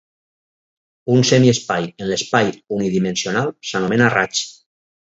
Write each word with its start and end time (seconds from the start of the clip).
Un 1.15 1.21
semiespai 1.33 1.87
en 1.91 2.11
l'espai 2.13 2.51
unidimensional 2.81 3.57
s'anomena 3.73 4.13
raig. 4.19 4.47